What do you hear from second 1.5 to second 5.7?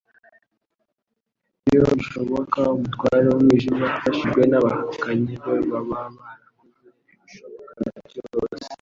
Iyo bishoboka umutware w'umwijima afashijwe n'abahakanyi be